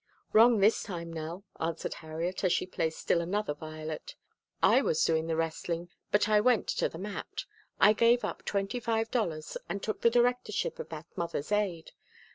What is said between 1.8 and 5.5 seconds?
Harriet, as she placed still another violet. "I was doing the